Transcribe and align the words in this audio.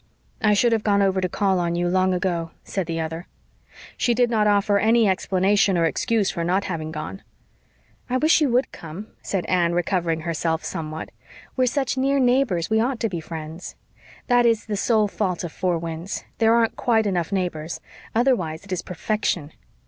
I 0.41 0.55
should 0.55 0.71
have 0.71 0.83
gone 0.83 1.03
over 1.03 1.21
to 1.21 1.29
call 1.29 1.59
on 1.59 1.75
you 1.75 1.87
long 1.87 2.11
ago," 2.11 2.49
said 2.63 2.87
the 2.87 2.99
other. 2.99 3.27
She 3.95 4.15
did 4.15 4.31
not 4.31 4.47
offer 4.47 4.79
any 4.79 5.07
explanation 5.07 5.77
or 5.77 5.85
excuse 5.85 6.31
for 6.31 6.43
not 6.43 6.63
having 6.63 6.91
gone. 6.91 7.21
"I 8.09 8.17
wish 8.17 8.41
you 8.41 8.49
WOULD 8.49 8.71
come," 8.71 9.09
said 9.21 9.45
Anne, 9.45 9.73
recovering 9.73 10.21
herself 10.21 10.63
somewhat. 10.63 11.09
"We're 11.55 11.67
such 11.67 11.97
near 11.97 12.17
neighbors 12.17 12.67
we 12.67 12.79
ought 12.79 12.99
to 13.01 13.09
be 13.09 13.19
friends. 13.19 13.75
That 14.25 14.47
is 14.47 14.65
the 14.65 14.75
sole 14.75 15.07
fault 15.07 15.43
of 15.43 15.51
Four 15.51 15.77
Winds 15.77 16.23
there 16.39 16.55
aren't 16.55 16.75
quite 16.75 17.05
enough 17.05 17.31
neighbors. 17.31 17.79
Otherwise 18.15 18.63
it 18.65 18.71
is 18.71 18.81
perfection." 18.81 19.51